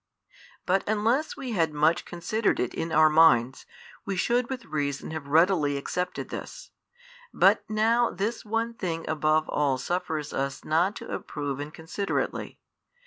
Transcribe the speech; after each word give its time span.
But 0.65 0.83
unless 0.89 1.37
we 1.37 1.51
had 1.51 1.75
much 1.75 2.05
considered 2.05 2.59
it 2.59 2.73
in 2.73 2.91
our 2.91 3.07
minds, 3.07 3.67
we 4.03 4.15
should 4.15 4.49
with 4.49 4.65
reason 4.65 5.11
have 5.11 5.27
readily 5.27 5.77
accepted 5.77 6.29
this, 6.29 6.71
but 7.31 7.63
now 7.69 8.09
this 8.09 8.43
one 8.43 8.73
thing 8.73 9.07
above 9.07 9.47
all 9.47 9.77
suffers 9.77 10.33
us 10.33 10.65
not 10.65 10.95
to 10.95 11.13
approve 11.13 11.61
inconsiderately. 11.61 12.59